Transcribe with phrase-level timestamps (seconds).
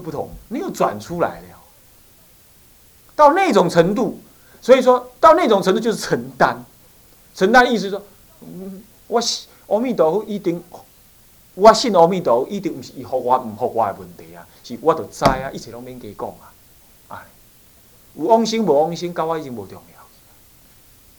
[0.00, 1.58] 不同，你又转出来了。
[3.16, 4.20] 到那种程度，
[4.60, 6.64] 所以说到那种程度就是承担。
[7.34, 8.02] 承担意思说，
[8.40, 9.20] 嗯，我
[9.66, 10.62] 阿弥陀佛一定，
[11.54, 16.52] 我信阿弥陀佛一定不是伊服我唔服我的问题啊，是我都知啊，一切拢免加讲啊。
[17.08, 17.26] 哎，
[18.14, 19.98] 有往生无往生，甲我已经无重要。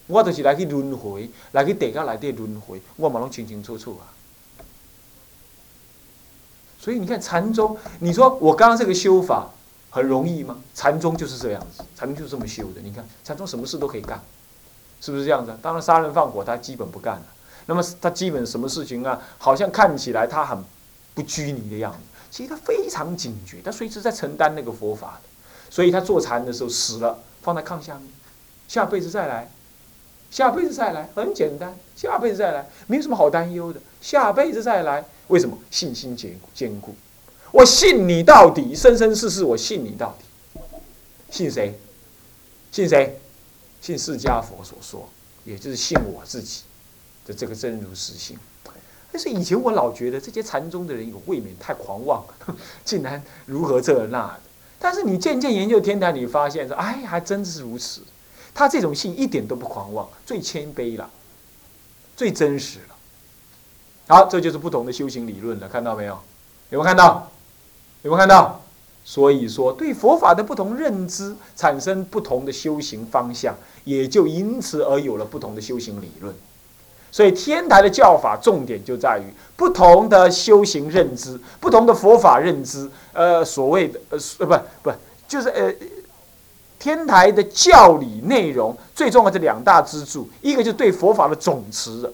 [0.06, 4.08] 我就是来去轮回，来去地下内底轮回，我嘛拢清清楚楚啊。
[6.80, 9.50] 所以你看禅宗，你说我刚刚这个修法
[9.90, 10.56] 很容易吗？
[10.74, 12.80] 禅宗就是这样子，禅宗就是这么修的。
[12.80, 14.18] 你看禅宗什么事都可以干，
[15.00, 15.54] 是不是这样子？
[15.60, 17.26] 当然杀人放火他基本不干了。
[17.66, 19.20] 那么他基本什么事情啊？
[19.36, 20.58] 好像看起来他很
[21.14, 21.98] 不拘泥的样子，
[22.30, 25.20] 其实他非常警觉，他随时在承担那个佛法。
[25.68, 28.08] 所以他坐禅的时候死了，放在炕下面，
[28.66, 29.48] 下辈子再来。
[30.30, 31.76] 下辈子再来，很简单。
[31.94, 33.80] 下辈子再来，没有什么好担忧的。
[34.00, 35.56] 下辈子再来，为什么？
[35.70, 36.94] 信心坚坚固。
[37.52, 40.24] 我信你到底，生生世世我信你到底。
[41.30, 41.78] 信谁？
[42.70, 43.18] 信谁？
[43.80, 45.08] 信释迦佛所说，
[45.44, 46.62] 也就是信我自己
[47.26, 48.36] 的这个真如实性。
[49.12, 52.24] 但是以前我老觉得这些禅宗的人有未免太狂妄，
[52.84, 54.40] 竟然如何这那的。
[54.78, 58.02] 但是你渐渐研究天台，你发现说，哎，还真是如此。
[58.52, 61.10] 他这种信一点都不狂妄，最谦卑了，
[62.16, 62.96] 最真实了。
[64.10, 66.18] 好，这就是不同的修行理论了，看到没有？
[66.70, 67.30] 有没有看到？
[68.02, 68.60] 有没有看到？
[69.04, 76.34] 所以说，对佛法的不同认知，产生不同的修行方向，也就因此而有了不同的修行理论。
[77.12, 82.90] 所以，天台的教法重点就在于不同的修行认知，不同的佛法认知。
[83.12, 84.92] 呃，所谓的呃不不，
[85.28, 85.72] 就是呃。
[86.80, 92.10] 天台的教理内容最重要的两大支柱，一个就是对佛法的总持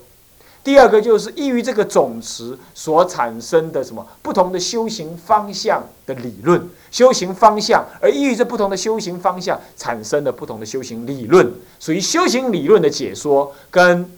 [0.67, 14.11] 第二个就是依于这个总持所产生的什么不同的修行方向的理论，修行方向，而依于这不同的修行方向产生的不同的修行理论，属于修行理论的解说，跟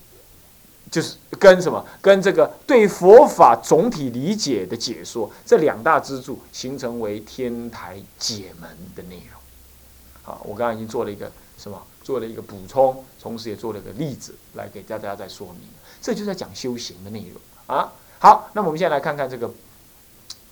[0.91, 9.39] 就是跟什么，跟这个对佛法总体理解的解说，这两大支柱形成为天台解门的内容。
[10.22, 11.78] 好，我刚刚已经做了一个什么？
[12.09, 15.69] 做了一个补充，同时也做了一个例子来给大家再说明。
[16.01, 17.93] 这就在讲修行的内容啊。
[18.19, 19.51] 好，那我们现在来看看这个，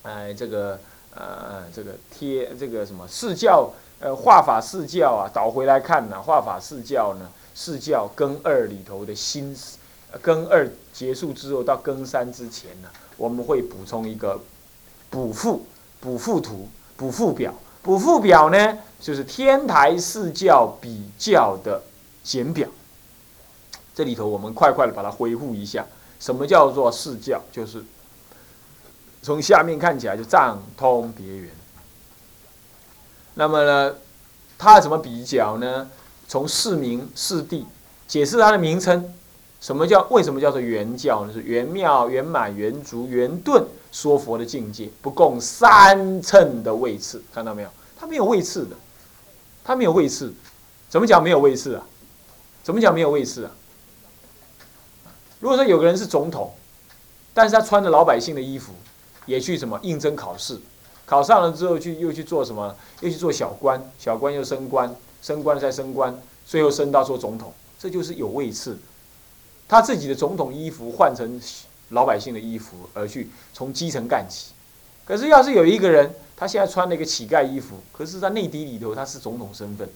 [0.03, 0.79] 呃，这个
[1.15, 9.79] 呃，这个贴这个什么四教呃化法四教啊，倒回来看呢，化法四教呢，四教更二里头的心思，
[10.21, 14.39] 更二结束之后到更三之前呢，我们会补充一个
[15.09, 15.65] 补附
[16.01, 16.69] 补附图
[16.99, 17.55] 补附表。
[17.87, 21.81] 补附表呢，就是天台四教比较的
[22.25, 22.69] 简表。
[23.95, 25.87] 这里头我们快快的把它恢复一下。
[26.19, 27.41] 什么叫做四教？
[27.53, 27.85] 就是
[29.23, 31.49] 从下面看起来就藏通别圆。
[33.35, 33.95] 那么呢，
[34.59, 35.89] 它怎么比较呢？
[36.27, 37.65] 从四名四地
[38.09, 39.15] 解释它的名称。
[39.61, 40.05] 什么叫？
[40.11, 41.33] 为什么叫做圆教呢？
[41.33, 43.65] 是圆妙、圆满、圆足、圆顿。
[43.97, 47.69] 说佛的境界不共三乘的位次，看到没有？
[47.99, 48.77] 他没有位次的，
[49.65, 50.35] 他没有位次，
[50.91, 51.83] 怎么讲没有位次啊？
[52.63, 53.51] 怎么讲没有位次啊？
[55.41, 56.53] 如果说有个人是总统，
[57.33, 58.75] 但是他穿着老百姓的衣服，
[59.25, 60.61] 也去什么应征考试，
[61.07, 62.77] 考上了之后去又去做什么？
[63.01, 66.15] 又去做小官，小官又升官，升官再升官，
[66.45, 68.79] 最后升到做总统，这就是有位次。
[69.67, 71.41] 他自己的总统衣服换成。
[71.91, 74.53] 老百姓的衣服而去从基层干起，
[75.05, 79.89] 可是要是有一个人，他现在穿了一个乞丐衣服，可是，在内地里头他是总统身份，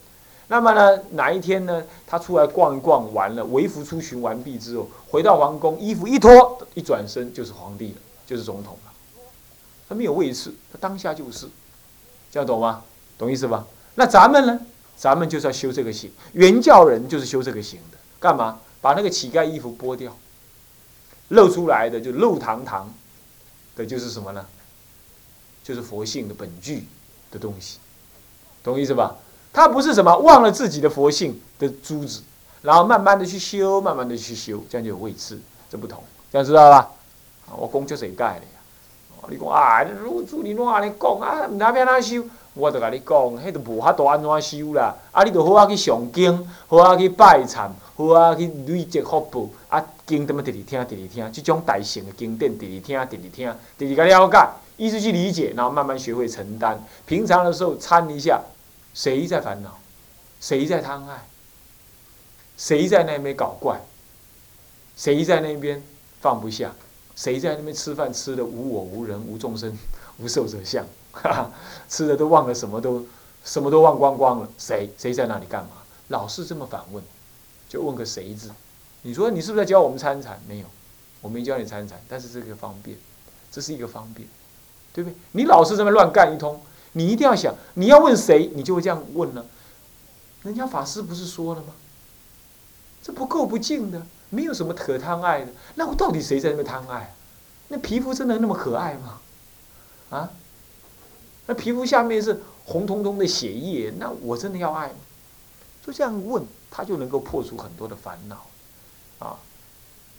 [0.49, 8.93] 那么呢，哪一天呢，他出来逛一逛完了，微服出巡完毕之后，回到皇宫，衣服一脱，一转身就是皇帝了，就是总统了，
[9.89, 11.49] 他没有位次，他当下就是，
[12.31, 12.85] 这样懂吗？
[13.19, 13.67] 懂意思吧？
[13.97, 14.61] 那咱们呢？
[14.97, 18.61] 咱们就是要修这个行，原教人就是修这个行的，干嘛？
[18.81, 20.15] 把那个乞丐衣服剥掉。
[21.31, 22.89] 露出来的就露堂堂
[23.75, 24.47] 的，就是什么呢？
[25.65, 26.87] 就是佛性的本具
[27.31, 27.79] 的东西，
[28.63, 29.17] 懂意思吧？
[29.53, 32.23] 他不是什么忘了自己的佛性的珠子，
[32.63, 36.91] 然后慢慢的去修，慢慢的去修，这样就有位次，这不同，这样知道吧？
[37.57, 39.29] 我讲就谁盖的呀？
[39.29, 41.47] 你讲啊，如主你哪里讲啊？
[41.47, 42.25] 唔知变哪修？
[42.55, 44.95] 我就甲你讲，迄都无法度安怎修啦。
[45.13, 49.49] 啊，你就好啊去上经，好啊去拜忏，好啊去累积福报。
[49.69, 56.83] 啊，经怎么直直听，直直听，这种大型的经典，直直听，直直听，直直个了解，一直去理解，然后慢慢学会承担。
[57.07, 58.43] 平常的时候参一下，
[58.93, 59.79] 谁在烦恼？
[60.41, 61.27] 谁在贪爱？
[62.57, 63.81] 谁在那边搞怪？
[64.97, 65.83] 谁在那边
[66.21, 66.75] 放不下？
[67.15, 69.77] 谁在那边吃饭吃的无我无人无众生
[70.19, 70.85] 无受者相？
[71.13, 71.51] 哈哈，
[71.89, 73.07] 吃的都忘了，什么都
[73.45, 74.49] 什么都忘光光了。
[74.59, 75.71] 谁谁在那里干嘛？
[76.09, 77.03] 老是这么反问，
[77.69, 78.51] 就问个谁字。
[79.03, 80.41] 你说你是不是在教我们参禅？
[80.47, 80.67] 没有，
[81.21, 82.97] 我没教你参禅，但是这个方便，
[83.51, 84.29] 这是一个方便，
[84.93, 85.17] 对不对？
[85.33, 86.61] 你老是这么乱干一通，
[86.93, 89.47] 你一定要想，你要问谁，你就会这样问了。
[90.43, 91.69] 人家法师不是说了吗？
[93.03, 95.53] 这不够不净的，没有什么可贪爱的。
[95.77, 97.15] 那我到底谁在那边贪爱？
[97.69, 99.21] 那皮肤真的那么可爱吗？
[100.11, 100.31] 啊？
[101.47, 104.97] 那皮肤下面是红彤彤的血液，那我真的要爱吗？
[105.85, 108.47] 就这样问，他就能够破除很多的烦恼。
[109.21, 109.39] 啊，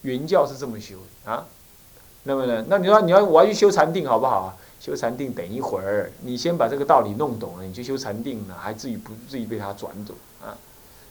[0.04, 0.96] 原教是这么修
[1.26, 1.46] 的啊。
[2.24, 4.56] 那么呢，那你说你要我要去修禅定好不好啊？
[4.80, 10.58] 修禅定等一会儿，你先把这个道理弄懂了，你去修禅定了，还至于不至于被他转走啊？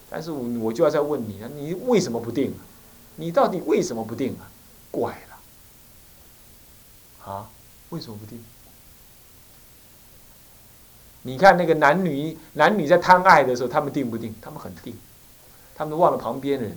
[0.08, 2.52] 但是我我就要再问你了，你为什么不定？
[3.16, 4.50] 你到底为什么不定啊？
[4.90, 7.50] 怪了，啊？
[7.90, 8.42] 为什么不定？
[11.22, 14.34] 你看那个男女男女在贪爱的时候，他们定不定？
[14.40, 14.96] 他们很定，
[15.74, 16.76] 他们都忘了旁边的人，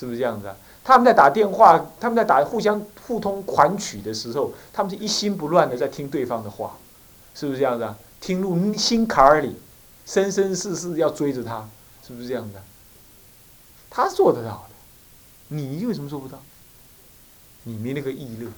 [0.00, 0.56] 是不是这样子啊？
[0.82, 6.78] 他们在打电话，他们在打互相互通款曲的时候，他们是一心不乱的在听对方的话，
[7.34, 7.98] 是不是这样子啊？
[8.18, 9.56] 听入心坎儿里，
[10.06, 11.68] 生生世世要追着他，
[12.02, 12.62] 是不是这样的？
[13.90, 14.74] 他做得到的，
[15.48, 16.42] 你为什么做不到？
[17.64, 18.50] 你没那个意乐，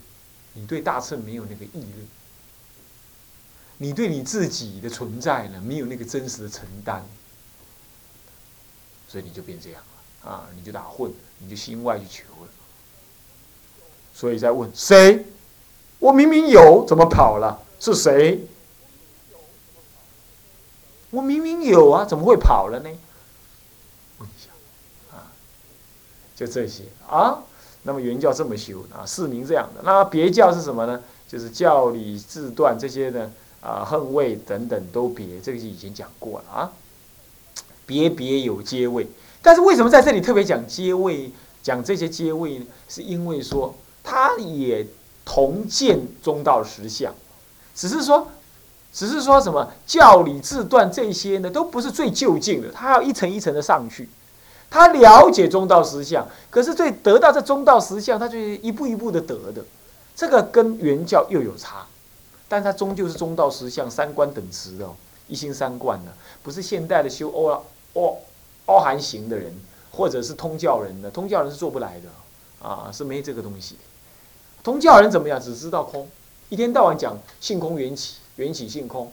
[0.52, 2.06] 你对大乘没有那个意乐，
[3.78, 7.04] 你对你自己的存在呢没有那个真实的承担，
[9.08, 10.01] 所以你就变这样了。
[10.24, 12.50] 啊，你就打混，你就心外去求了。
[14.14, 15.24] 所以在问谁？
[15.98, 17.62] 我明明有，怎么跑了？
[17.80, 18.46] 是谁？
[21.10, 22.90] 我明明有啊，怎么会跑了呢？
[24.18, 24.50] 问一下，
[25.16, 25.30] 啊，
[26.36, 27.42] 就这些啊。
[27.82, 29.82] 那么原教这么修啊，四明这样的。
[29.82, 31.02] 那别教是什么呢？
[31.28, 36.72] 就是教理自断这些呢啊，恨位等等都别，这个就已经讲过了啊。
[37.84, 39.08] 别别有阶位。
[39.42, 41.30] 但是为什么在这里特别讲阶位，
[41.62, 42.66] 讲这些阶位呢？
[42.88, 43.74] 是因为说
[44.04, 44.86] 他也
[45.24, 47.12] 同见中道实相，
[47.74, 48.28] 只是说，
[48.92, 54.08] 只是说什么教理自断这些呢，都不是最就近的，他要一层一层的上去。
[54.70, 59.62] 他了解中道实相，可是最得到这中道实相，他就一步一步的得的，
[60.14, 61.84] 这个跟原教又有差，
[62.48, 64.88] 但他终究是中道实相三观等持的，
[65.28, 66.12] 一心三观的，
[66.42, 67.62] 不是现代的修欧
[67.94, 68.18] 欧。
[68.64, 69.52] 包含型的人，
[69.90, 73.76] 或者是通教人的，通教人是做不来的，啊，是没这个东西。
[74.62, 75.40] 通教人怎么样？
[75.40, 76.08] 只知道空，
[76.48, 79.12] 一天到晚讲性空缘起，缘起性空，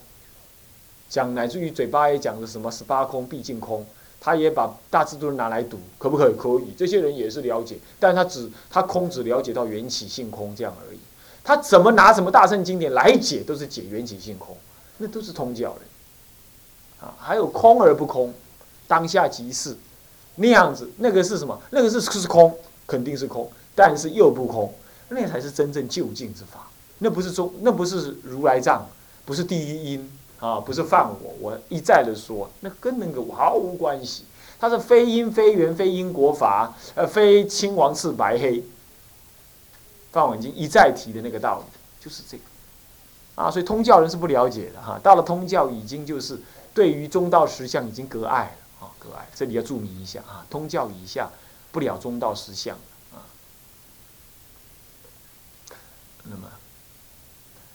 [1.08, 3.84] 讲乃至于嘴巴也讲的什么十八空毕竟空，
[4.20, 6.34] 他也把大智度拿来读，可不可以？
[6.38, 6.72] 可以。
[6.76, 11.00] 这些人也是了解，但他只他空只了解到缘起性空这样而已。
[11.42, 14.56] 他怎么拿什么大圣经典来解，都是解缘起性空，
[14.98, 15.80] 那都是通教人。
[17.00, 18.32] 啊，还有空而不空。
[18.90, 19.76] 当下即是
[20.34, 21.56] 那样子，那个是什么？
[21.70, 22.52] 那个是是空，
[22.88, 24.74] 肯定是空，但是又不空，
[25.10, 26.66] 那才是真正就近之法。
[26.98, 28.84] 那不是中，那不是如来藏，
[29.24, 30.10] 不是第一因
[30.40, 31.34] 啊，不是犯我。
[31.40, 34.24] 我一再的说，那跟那个毫无关系。
[34.58, 38.64] 它是非因非缘非因果法，呃，非青黄赤白黑。
[40.10, 42.42] 范文经一再提的那个道理就是这个
[43.36, 44.98] 啊，所以通教人是不了解的哈。
[45.00, 46.36] 到了通教，已经就是
[46.74, 48.59] 对于中道实相已经隔爱了。
[49.02, 51.30] 各位，这里要注明一下啊，通教以下
[51.72, 52.76] 不了中道实相
[53.14, 53.24] 啊。
[56.24, 56.48] 那么，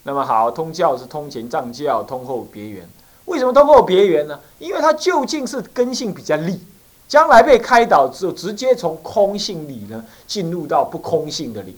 [0.03, 2.87] 那么好，通教是通前藏教，通后别圆。
[3.25, 4.39] 为什么通后别圆呢？
[4.59, 6.63] 因为它究竟是根性比较利，
[7.07, 11.75] 将来被开导之后，直接从空性理呢进入到不空性的理，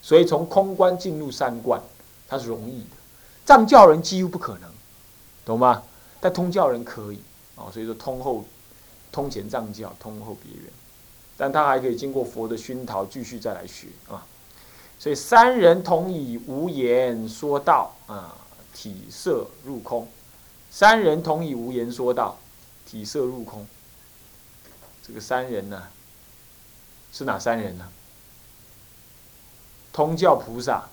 [0.00, 1.78] 所以从空观进入三观，
[2.26, 2.96] 它是容易的。
[3.44, 4.70] 藏教人几乎不可能，
[5.44, 5.82] 懂吗？
[6.18, 7.20] 但通教人可以
[7.56, 8.42] 啊，所以说通后。
[9.10, 10.70] 通前藏教，通后别圆，
[11.36, 14.26] 但他还可以经过佛的熏陶，继续再来学啊。
[14.98, 18.34] 所以三人同以无言说道啊，
[18.74, 20.08] 体色入空。
[20.70, 22.36] 三人同以无言说道，
[22.84, 23.66] 体色入空。
[25.02, 25.82] 这个三人呢，
[27.12, 27.88] 是哪三人呢？
[29.92, 30.84] 通教菩萨，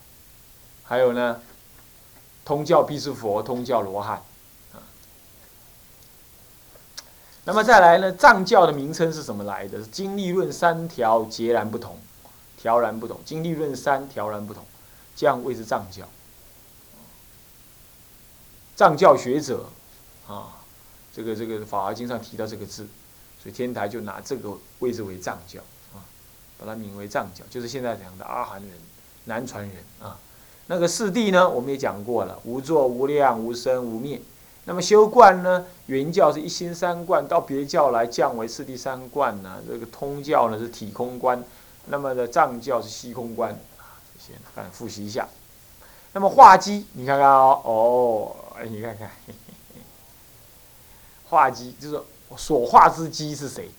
[0.84, 1.42] 还有呢，
[2.46, 4.22] 通教必是佛，通教罗汉。
[7.46, 8.12] 那么再来呢？
[8.14, 9.82] 藏教的名称是什么来的？
[9.82, 11.98] 经历论三条截然不同，
[12.58, 13.20] 条然不同。
[13.26, 14.64] 经历论三条然不同，
[15.14, 16.08] 这样谓之藏教。
[18.78, 19.66] 藏教学者
[20.26, 20.64] 啊，
[21.14, 22.88] 这个这个《法华经》上提到这个字，
[23.42, 25.60] 所以天台就拿这个位置为藏教
[25.94, 26.00] 啊，
[26.58, 28.72] 把它名为藏教，就是现在讲的阿含人、
[29.26, 30.18] 南传人啊。
[30.68, 34.22] 那个四谛呢，我们也讲过了，无作、无量、无生、无灭。
[34.66, 39.62] 那么修观呢，原教是一心三观，到别教来降为四谛三观呢。
[39.68, 41.44] 这个通教呢是体空观，
[41.88, 44.00] 那么的藏教是虚空观啊。
[44.14, 45.28] 这些看复习一下。
[46.14, 48.36] 那么化机，你看看哦，哦，
[48.70, 49.12] 你看看，
[51.30, 52.02] 化机就是
[52.38, 53.70] 所化之机是谁？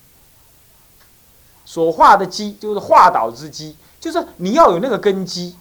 [1.65, 5.57] 所化的机就是化导之机，就是你要有那个根基，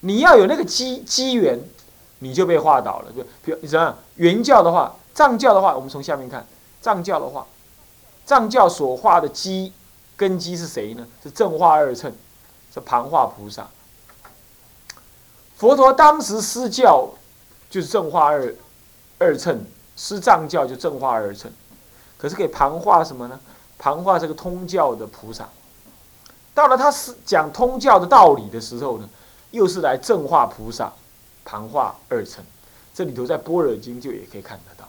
[0.00, 1.58] 你要有那个机机缘，
[2.24, 3.12] 你就被化倒了。
[3.12, 3.94] 就比如你怎样？
[4.16, 6.46] 原教的话，藏教的话，我们从下面看，
[6.80, 7.46] 藏教的话，
[8.24, 9.72] 藏教所化的基
[10.16, 11.06] 根基是谁呢？
[11.22, 12.10] 是正化二乘，
[12.72, 13.68] 是盘化菩萨。
[15.56, 17.08] 佛陀当时施教
[17.68, 18.54] 就是正化二
[19.18, 19.64] 二乘，
[19.96, 21.50] 施藏教就正化二乘，
[22.16, 23.38] 可是给盘化什么呢？
[23.78, 25.46] 盘化这个通教的菩萨。
[26.54, 29.08] 到了他是讲通教的道理的时候呢，
[29.50, 30.92] 又是来正化菩萨，
[31.44, 32.44] 盘化二乘。
[32.92, 34.88] 这里头在般若经就也可以看得到，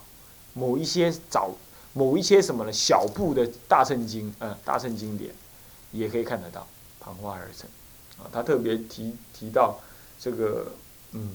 [0.54, 1.52] 某一些早
[1.94, 2.72] 某一些什么呢？
[2.72, 5.34] 小部的大乘经，嗯，大乘经典
[5.92, 6.68] 也可以看得到
[7.00, 7.70] 盘化二乘。
[8.18, 9.80] 啊，他特别提提到。
[10.18, 10.72] 这个，
[11.12, 11.30] 嗯，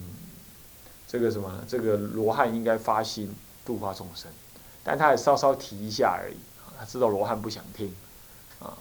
[1.07, 1.63] 这个什么？
[1.69, 3.33] 这个罗汉应该发心
[3.65, 4.33] 度化众生，
[4.83, 6.37] 但他也稍稍提一下而已。
[6.79, 7.95] 他知道罗汉不想听，
[8.59, 8.73] 啊，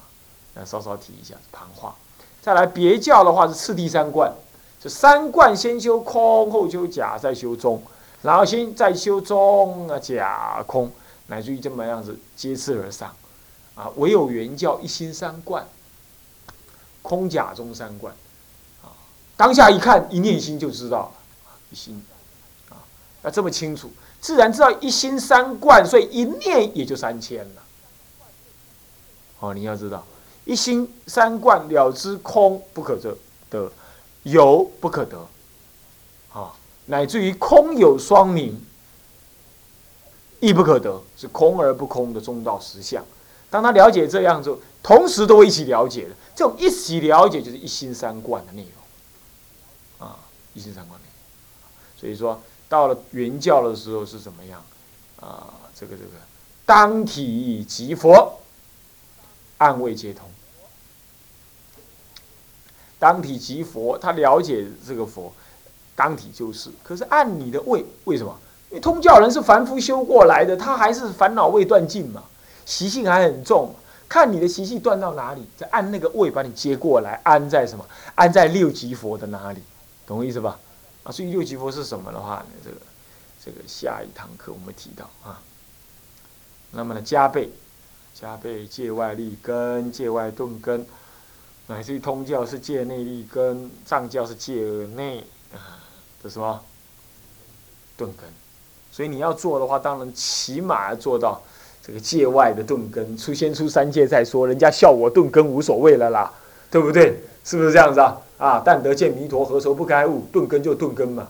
[0.53, 1.93] 那稍稍提一下盘化。
[2.41, 4.33] 再来别教的话是次第三观，
[4.79, 7.81] 这三观先修空，后修假，再修中，
[8.21, 10.89] 然后先再修中啊假空，
[11.27, 13.13] 乃至于这么样子接次而上，
[13.75, 15.67] 啊，唯有原教一心三观，
[17.01, 18.13] 空假中三观。
[18.81, 18.87] 啊
[19.35, 21.11] 当下一看，一念心就知道了，
[21.71, 22.01] 一心，
[22.69, 22.79] 啊，
[23.23, 27.61] 要这么清楚，自然知道一心三观，所以一念也就三千了。
[29.39, 30.05] 哦，你要知道，
[30.45, 33.17] 一心三观了知空不可得，
[33.49, 33.71] 得
[34.23, 35.27] 有不可得，
[36.33, 36.53] 啊，
[36.85, 38.61] 乃至于空有双明，
[40.39, 43.03] 亦不可得，是空而不空的中道实相。
[43.49, 50.07] 当他了解这样之后，同时都一起了解的，这种一起了解就是一心三观的内容。
[50.07, 50.15] 啊
[50.53, 54.63] 一心三观内容，所以说到了原教的时候是怎么样？
[55.19, 56.11] 啊，这个这个
[56.65, 58.39] 当体即佛，
[59.57, 60.28] 暗位皆通。
[62.99, 65.33] 当体即佛，他了解这个佛，
[65.95, 66.69] 当体就是。
[66.83, 68.37] 可是按你的位，为什么？
[68.69, 72.23] 因为通教人是凡夫修过来的，他还是烦恼未断尽嘛，
[72.65, 73.73] 习性还很重。
[74.07, 77.85] 看你的习性断到哪里，再按那个位把你接过来，安在什么？
[78.15, 79.61] 安在六级佛的哪里？
[80.05, 80.59] 懂我意思吧？
[81.03, 82.77] 啊，所以六级佛是什么的话呢，这个
[83.45, 85.39] 这个下一堂课我们提到啊。
[86.71, 87.51] 那么呢，加倍
[88.13, 90.85] 加倍界外立根，界外顿根，
[91.69, 94.55] 乃至于通教是戒内力，跟，藏教是界
[94.95, 95.19] 内
[95.53, 95.77] 啊
[96.23, 96.59] 的什么
[97.95, 98.27] 顿根。
[98.91, 101.39] 所以你要做的话，当然起码要做到
[101.83, 106.33] 这个界外的顿根，出先出三界再说，人家笑我顿根无所谓了啦，
[106.71, 107.21] 对不对？
[107.45, 108.19] 是不是这样子啊？
[108.39, 110.27] 啊，但得见弥陀，何愁不开悟？
[110.31, 111.27] 顿根就顿根嘛，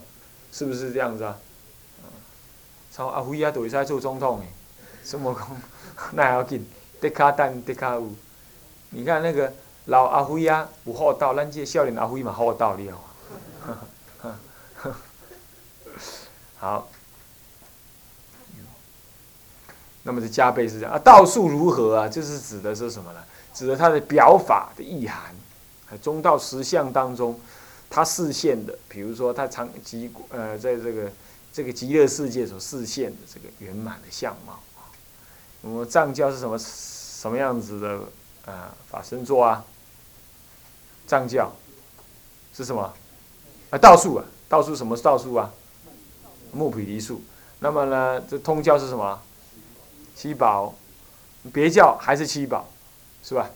[0.54, 1.38] 是不是这样子啊？
[2.94, 4.46] 超阿辉啊，都会在做总统诶，
[5.04, 5.62] 什么讲？
[6.16, 6.66] 那要紧，
[7.02, 8.16] 得卡等得卡悟。
[8.92, 9.52] 你看那个
[9.90, 12.98] 老阿辉啊，有厚道，咱这少年阿辉嘛厚道了。
[16.58, 16.88] 好，
[20.04, 21.00] 那么这加倍是这样啊？
[21.00, 22.08] 道术如何啊？
[22.08, 23.20] 就是指的是什么呢？
[23.54, 25.36] 指的它的表法的意涵。
[26.02, 27.40] 中道实相当中，
[27.90, 31.12] 他视现的，比如说他常极呃，在这个
[31.52, 34.86] 这个极乐世界所视现的这个圆满的相貌啊。
[35.62, 38.02] 那么藏教是什么什么样子的
[38.46, 38.76] 啊？
[38.88, 39.66] 法身座啊？
[41.10, 41.52] 藏教
[42.54, 42.94] 是什么？
[43.72, 45.52] 啊，道术啊，道术什么是道术啊？
[46.52, 47.20] 木毗梨树。
[47.60, 49.20] 那么呢，这通教是什么？
[50.16, 50.76] 七宝。
[51.52, 52.70] 别教还是七宝，
[53.24, 53.50] 是吧？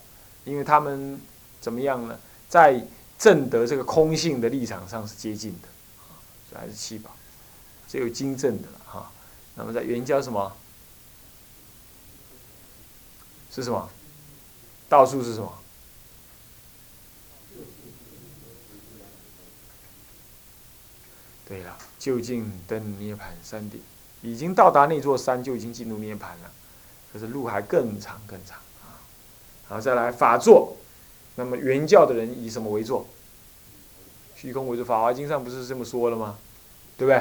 [0.46, 1.22] 因为他们。
[1.62, 2.20] 怎么样呢？
[2.50, 2.86] 在
[3.18, 5.68] 证得这个空性的立场上是接近的，
[6.50, 7.10] 所以还是七宝，
[7.88, 9.10] 只有经证的了哈。
[9.56, 10.52] 那么在原教什么？
[13.50, 13.90] 是什么？
[14.90, 15.54] 道术是什么？
[21.54, 23.80] 对了，就近登涅盘山顶，
[24.24, 26.52] 已经到达那座山就已经进入涅盘了，
[27.12, 28.98] 可是路还更长更长啊。
[29.68, 30.76] 好，再来法座。
[31.36, 33.06] 那么原教的人以什么为座？
[34.36, 36.40] 虚空为座，《法华经》上不是这么说了吗？
[36.98, 37.20] 对不对？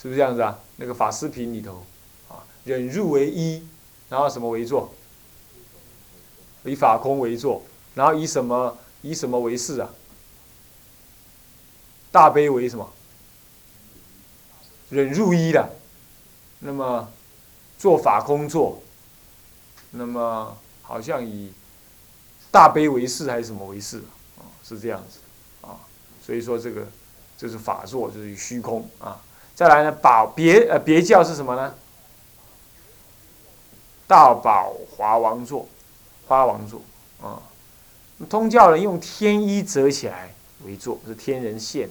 [0.00, 0.58] 是不是这样子啊？
[0.76, 1.84] 那个法师品里头，
[2.30, 3.62] 啊，忍入为一，
[4.08, 4.90] 然后什么为座？
[6.64, 7.62] 以法空为座，
[7.94, 9.90] 然后以什么以什么为事啊？
[12.10, 12.90] 大悲为什么？
[14.90, 15.70] 忍入一的，
[16.58, 17.08] 那么
[17.78, 18.82] 做法工作，
[19.92, 21.52] 那么好像以
[22.50, 24.02] 大悲为事还是什么为事
[24.36, 24.42] 啊？
[24.62, 25.20] 是这样子
[25.66, 25.78] 啊，
[26.24, 26.86] 所以说这个
[27.38, 29.20] 就是法座，就是虚空啊。
[29.54, 31.74] 再来呢，宝别呃别教是什么呢？
[34.06, 35.68] 大宝华王座，
[36.26, 36.82] 花王座
[37.22, 37.40] 啊。
[38.28, 41.88] 通教人用天衣折起来为座，是天人现。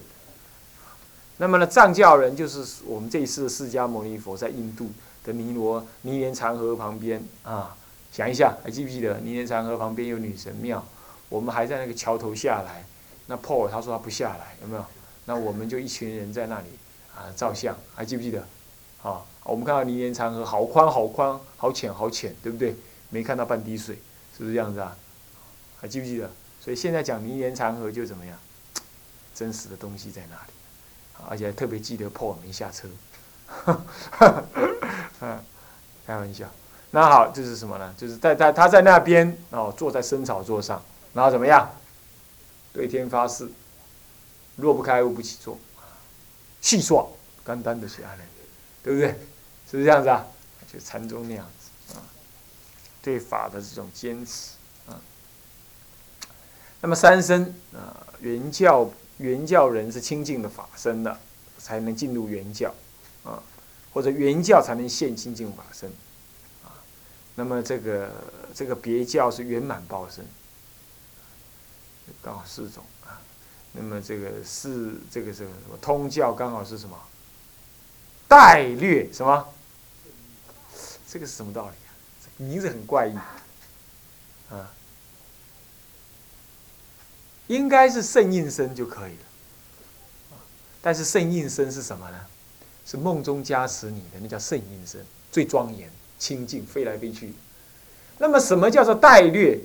[1.42, 4.92] 那么呢，藏教人就是我们这一次的释迦牟尼佛在印度
[5.24, 7.78] 的尼罗尼连长河旁边啊，
[8.12, 10.86] 想一下还记不记得尼连长河旁边有女神庙？
[11.30, 12.84] 我们还在那个桥头下来，
[13.28, 14.86] 那 Paul 他说他不下来，有没有？
[15.26, 16.68] 那我们就一群人在那里
[17.16, 18.44] 啊照相，还记不记得？
[19.02, 22.76] 啊，我们看到尼连长河好宽好宽好浅好浅，对不对？
[23.10, 23.96] 没看到半滴水，
[24.38, 24.94] 是不是这样子啊？
[25.80, 26.30] 还记不记得？
[26.60, 28.38] 所以现在讲尼连长河就怎么样？
[29.34, 30.54] 真实的东西在哪里？
[31.28, 32.88] 而且还特别记得破门下车，
[36.06, 36.50] 开玩笑。
[36.92, 37.94] 那好，这是什么呢？
[37.98, 40.82] 就是在在他在那边哦，坐在生草座上，
[41.14, 41.70] 然后怎么样？
[42.74, 43.48] 对天发誓，
[44.56, 45.58] 若不开悟不起坐，
[46.62, 48.20] 细说，干单的下来，
[48.82, 49.10] 对不对？
[49.70, 50.26] 是不是这样子啊？
[50.72, 52.02] 就禅宗那样子啊，
[53.04, 54.54] 对法的这种坚持
[54.88, 55.00] 啊。
[56.82, 58.90] 那么三生啊，原教。
[59.20, 61.20] 原教人是清净的法身的，
[61.58, 62.74] 才能进入原教，
[63.24, 63.44] 啊，
[63.94, 65.90] 或者原教才能现清净法身，
[66.64, 66.72] 啊，
[67.36, 68.12] 那么这个
[68.54, 70.26] 这个别教是圆满报身，
[72.22, 73.20] 刚好四种啊，
[73.74, 76.98] 那么这个是这个这个什么通教刚好是什么？
[78.28, 79.54] 代略什么？
[81.10, 81.92] 这个是什么道理啊？
[82.38, 83.16] 名字很怪异，
[84.50, 84.74] 啊。
[87.50, 90.38] 应该是圣应身就可以了，
[90.82, 92.18] 但是圣应身是什么呢？
[92.86, 97.34] 是梦中加持你的，那叫圣应身，最庄严、清净，飞来飞去。
[98.20, 99.60] 那么什么叫做带略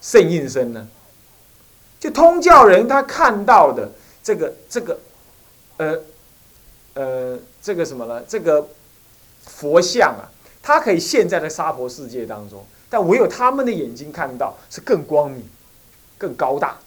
[0.00, 0.88] 圣应身呢？
[2.00, 3.90] 就通教人他看到的
[4.22, 5.00] 这个这个，
[5.78, 6.00] 呃
[6.94, 8.22] 呃，这个什么呢？
[8.28, 8.68] 这个
[9.44, 10.30] 佛像啊，
[10.62, 15.44] 它可以现在的娑婆世界当中，但唯有他们的眼睛看到是更光明、
[16.16, 16.78] 更高大。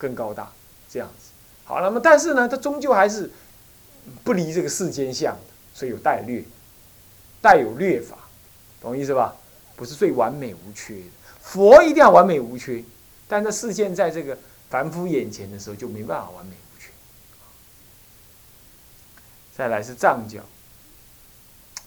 [0.00, 0.50] 更高大，
[0.88, 1.26] 这样子，
[1.64, 3.30] 好，那么但是呢，它终究还是
[4.24, 5.40] 不离这个世间相的，
[5.74, 6.42] 所以有带略，
[7.42, 8.16] 带有略法，
[8.80, 9.36] 懂意思吧？
[9.76, 11.10] 不是最完美无缺的，
[11.42, 12.82] 佛一定要完美无缺，
[13.28, 14.38] 但在世间在这个
[14.70, 16.88] 凡夫眼前的时候就没办法完美无缺。
[19.54, 20.40] 再来是藏教，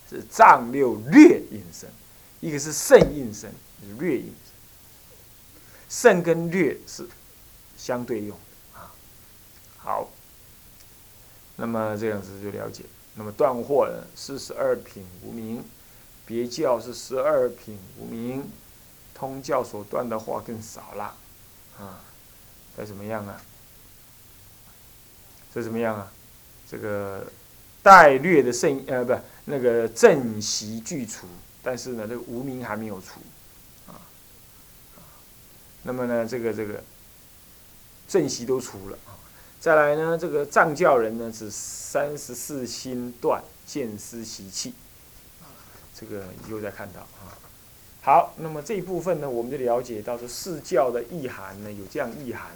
[0.08, 1.88] 是藏六略应身，
[2.38, 3.50] 一个是圣应身，
[3.82, 7.08] 是略应身，圣跟略是。
[7.76, 8.36] 相对用
[8.72, 8.92] 啊，
[9.78, 10.08] 好，
[11.56, 12.84] 那么这样子就了解。
[13.14, 15.64] 那么断货呢，四十二品无名，
[16.26, 18.50] 别教是十二品无名，
[19.14, 21.16] 通教所断的话更少了
[21.78, 22.00] 啊。
[22.76, 23.40] 这怎么样啊？
[25.54, 26.12] 这怎么样啊？
[26.68, 27.26] 这个
[27.82, 31.28] 待略的圣呃，不，那个正习俱除，
[31.62, 33.20] 但是呢，这个无名还没有除
[33.86, 33.94] 啊。
[35.82, 36.82] 那么呢，这个这个。
[38.14, 39.18] 正习都除了啊，
[39.58, 44.72] 再来呢，这个藏教人呢是三十四心断见思习气，
[45.92, 47.34] 这个又在看到啊。
[48.02, 52.52] 好，那么这一部分呢，我们就了解到说四教的意涵呢有这样意涵，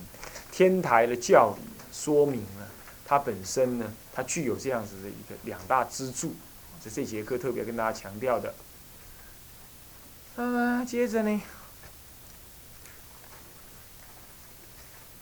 [0.52, 2.68] 天台的教理说明了
[3.04, 6.36] 它本身呢，它具有这样子的一个两大支柱，
[6.84, 8.54] 是这节课特别跟大家强调的。
[10.36, 11.42] 那么接着呢？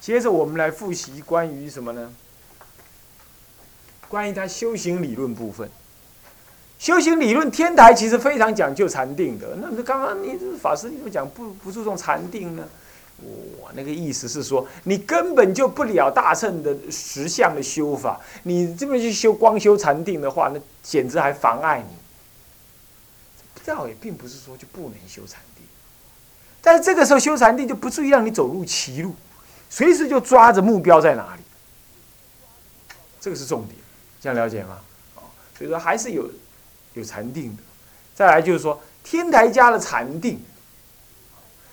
[0.06, 2.14] 接着我们来复习关于什么呢？
[4.08, 5.68] 关于他修行理论部分。
[6.78, 9.56] 修行理论，天台其实非常讲究禅定的。
[9.60, 12.68] 那刚刚你法师你么讲不不注重禅定呢？
[13.60, 18.20] 我那个意思是说，你根本就不了大乘的实相的修法。
[18.44, 21.96] 你这么去修光修禅定的话，那简直还妨碍你。
[23.64, 25.64] 倒也并不是说就不能修禅定，
[26.60, 29.12] 但是这个时候修禅定就不至于让你走入歧路。
[29.68, 31.42] 随时就抓着目标在哪里，
[33.20, 33.76] 这个是重点，
[34.20, 34.80] 这样了解吗？
[35.56, 36.30] 所以说还是有
[36.94, 37.62] 有禅定的。
[38.14, 40.42] 再来就是说，天台家的禅定，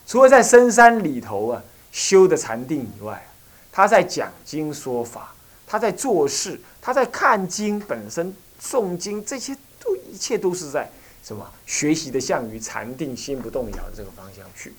[0.07, 3.25] 除了在深山里头啊修的禅定以外，
[3.71, 5.33] 他在讲经说法，
[5.67, 10.89] 他在做事，他在看经本身诵经，这些都一切都是在
[11.23, 14.73] 什么学习的向于禅定心不动摇的这个方向去，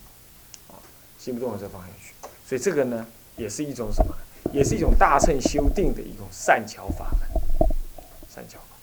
[0.68, 0.80] 啊，
[1.18, 2.13] 心不动摇这个方向去。
[2.54, 3.04] 所以这个呢，
[3.36, 4.14] 也是一种什么
[4.52, 7.28] 也是一种大乘修定的一种善巧法门，
[8.32, 8.76] 善巧法，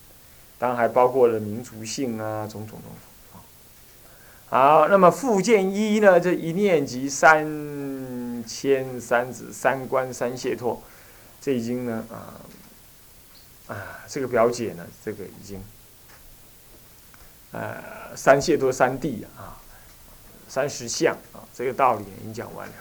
[0.59, 3.39] 当然还包括了民族性啊，种种种种啊。
[4.49, 6.19] 好，那么附件一呢？
[6.19, 10.83] 这一念即三千三子三观三解脱，
[11.39, 12.43] 这已经呢啊
[13.67, 15.63] 啊，这个表姐呢，这个已经
[17.53, 19.55] 呃三解脱三谛啊，
[20.49, 22.73] 三十相啊，这个道理已经讲完了。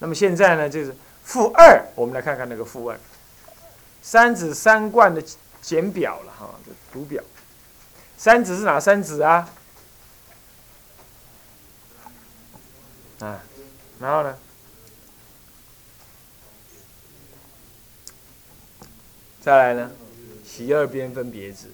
[0.00, 2.98] 那么现在呢，就是负二，我们来看看那个负二，
[4.02, 5.22] 三子三冠的
[5.62, 6.58] 简表了哈，
[6.92, 7.22] 读表。
[8.16, 9.48] 三子是哪三子啊？
[13.20, 13.42] 啊，
[13.98, 14.36] 然后呢？
[19.40, 19.90] 再来呢？
[20.44, 21.70] 习二边分别子。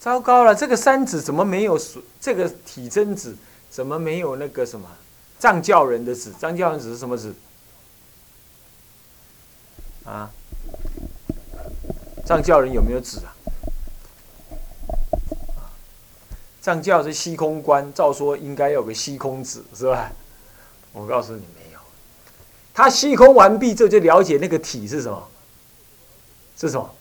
[0.00, 1.78] 糟糕了，这个三子怎么没有
[2.20, 3.36] 这个体真子？
[3.68, 4.88] 怎么没有那个什么？
[5.38, 7.34] 藏教人的子，藏教人子是什么子？
[10.04, 10.30] 啊？
[12.24, 13.34] 藏教人有没有子啊？
[16.60, 20.10] 藏教是虚空观，照说应该有个虚空子，是吧？
[20.92, 21.78] 我告诉你没有，
[22.74, 25.28] 他虚空完毕之后就了解那个体是什么？
[26.58, 26.94] 是什么？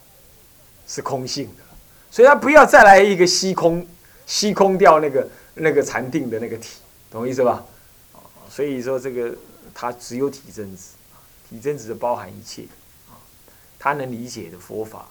[0.85, 1.63] 是空性的，
[2.11, 3.85] 所以他不要再来一个虚空，
[4.25, 6.77] 虚空掉那个那个禅定的那个体，
[7.11, 7.65] 懂我意思吧？
[8.57, 9.37] 所以说，这个
[9.71, 10.95] 他只有体真子，
[11.47, 12.63] 体真子包含一切，
[13.07, 13.13] 啊，
[13.77, 15.07] 他能理解的佛法，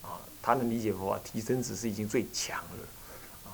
[0.00, 3.52] 啊，他能理解佛法，体真子是已经最强了，啊，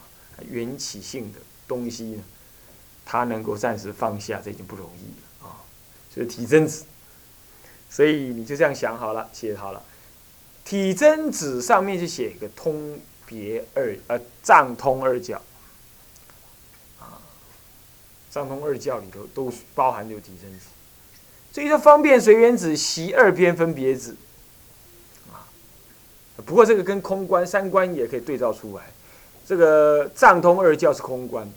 [0.48, 2.22] 缘起性的东西呢，
[3.04, 5.58] 他能够暂时放下，这已经不容易了，啊，
[6.14, 6.84] 所以体真子，
[7.90, 9.82] 所以你就这样想好了，写好了，
[10.64, 15.42] 体真子上面就写一个通别二，呃，藏通二教。
[18.34, 20.66] 藏通二教里头都包含有提升子，
[21.52, 24.16] 所以说方便随缘子习二边分别子，
[25.32, 25.46] 啊，
[26.44, 28.92] 不过这个跟空观三观也可以对照出来，
[29.46, 31.48] 这个藏通二教是空观，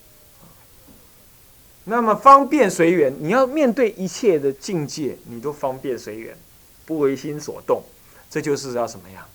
[1.85, 6.37] 那么方便随缘，你要面对一切的境界，你都方便随缘，
[6.85, 7.81] 不为心所动，
[8.29, 9.27] 这就是要什么样？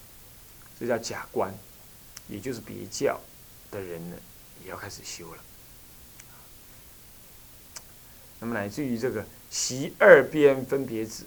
[0.79, 1.53] 这叫假观，
[2.29, 3.19] 也就是别教
[3.73, 4.17] 的人呢，
[4.65, 5.39] 也要开始修了。
[8.43, 11.25] 那么乃至于这个习二边分别子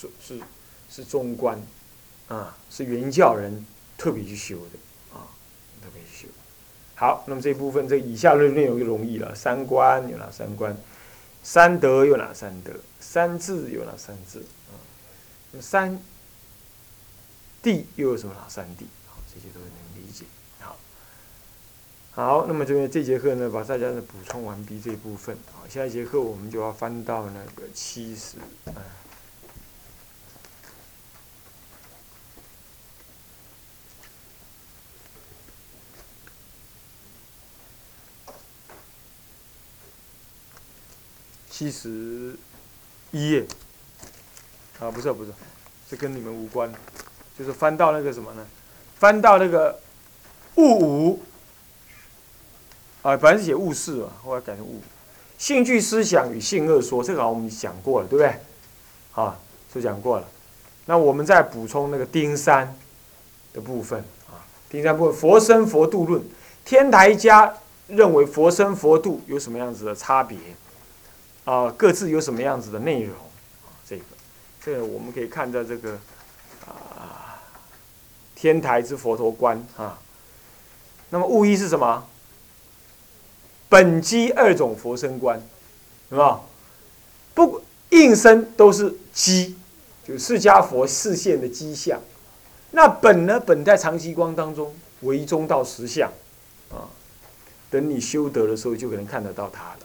[0.00, 0.40] 是是
[0.90, 1.56] 是中观
[2.26, 3.64] 啊，是原教人
[3.96, 5.30] 特别去修的啊，
[5.80, 6.28] 特别去修。
[6.96, 10.76] 好，那么这部分这以下的内容就容易了：三观有哪三观？
[11.44, 12.72] 三德有哪三德？
[12.98, 14.40] 三智有哪三智？
[14.40, 14.74] 啊，
[15.60, 15.96] 三
[17.62, 18.86] 谛又有什么哪三谛？
[19.06, 19.85] 好，这些都能理解。
[22.16, 25.36] 好，那么这边这节课呢，把大家的补充完毕这一部分。
[25.52, 28.80] 好，下一节课我们就要翻到那个七十，啊，
[41.50, 42.34] 七十
[43.10, 43.46] 一页。
[44.80, 45.30] 啊，不是不是，
[45.86, 46.72] 这跟你们无关，
[47.38, 48.46] 就是翻到那个什么呢？
[48.94, 49.78] 翻到那个
[50.54, 51.22] 物五。
[53.06, 54.80] 啊，本来是写物事嘛，后来改成物。
[55.38, 58.34] 性具思想与性恶说，这个我们讲过了，对不对？
[59.14, 59.38] 啊，
[59.72, 60.26] 就讲过了。
[60.86, 62.76] 那我们再补充那个丁三
[63.52, 66.20] 的部分啊，丁三部分佛生佛度论，
[66.64, 67.54] 天台家
[67.86, 70.36] 认为佛生佛度有什么样子的差别？
[71.44, 73.14] 啊，各自有什么样子的内容？
[73.14, 74.04] 啊，这个，
[74.64, 75.92] 这个我们可以看到这个
[76.66, 77.38] 啊，
[78.34, 79.96] 天台之佛陀观啊。
[81.10, 82.04] 那么物一是什么？
[83.68, 85.40] 本机二种佛身观，
[86.08, 86.40] 是吧？
[87.34, 89.58] 不应身都是机，
[90.04, 92.00] 就释迦佛视现的机相。
[92.70, 93.40] 那本呢？
[93.40, 96.10] 本在长期光当中为中道实相，
[96.70, 96.88] 啊，
[97.68, 99.78] 等你修得的时候就可能看得到它了，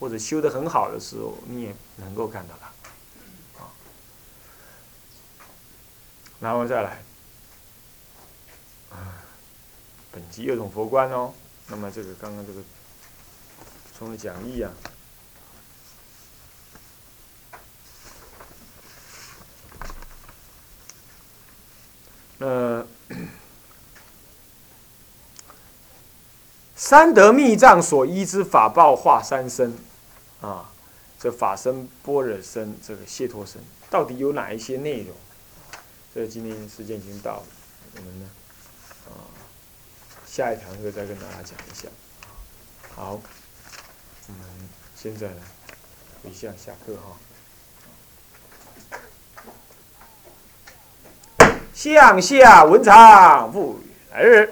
[0.00, 3.68] 或者修得很好的时候你也能够看到它，啊。
[6.40, 7.02] 然后再来，
[8.90, 9.22] 啊，
[10.10, 11.32] 本机二种佛观哦。
[11.68, 12.60] 那么这个刚刚这个。
[13.98, 14.70] 从讲义啊。
[22.38, 22.86] 呃，
[26.76, 29.74] 三德密藏所依之法报化三身，
[30.42, 30.70] 啊，
[31.18, 35.16] 这法身、般若身、这个解脱身，到底有哪一些内容？
[36.14, 37.46] 这今天时间已经到了，
[37.96, 38.28] 我们呢，
[39.06, 39.24] 啊，
[40.26, 41.88] 下一堂课再跟大家讲一下。
[42.94, 43.18] 好。
[44.28, 44.42] 我们
[44.96, 45.28] 现在
[46.22, 47.16] 回向下课哈。
[51.72, 53.78] 向下文长复
[54.12, 54.48] 尔。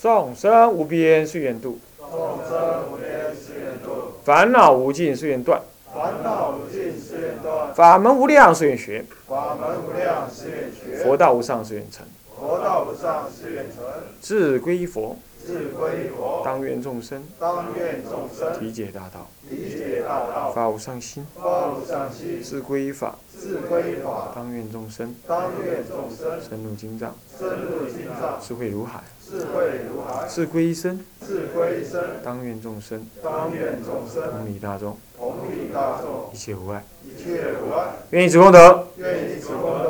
[0.00, 5.62] 众生无边誓愿度，众生无边誓愿度，烦恼无尽誓愿断，
[5.94, 12.06] 烦恼无尽誓愿断，法门无量誓愿学，法门无量誓愿学，佛道无上誓愿成。
[12.34, 13.84] 佛道无上誓愿成，
[14.22, 17.24] 志归佛，志归佛，当愿众生。
[17.38, 18.62] 当愿众生。
[18.62, 25.14] 理解大道，理解大道，发无上心；发无上心，志归法，志归法，当愿众生。
[25.26, 26.40] 当愿众生。
[26.40, 33.06] 深入经藏，深入经藏，智慧如海；智慧如海，志归身，智归身，当愿众生。
[33.22, 34.30] 当愿众生。
[34.30, 36.84] 同理大众，同理大众，一切无碍。
[37.02, 39.89] 一切无碍，愿以此功德，愿以此功德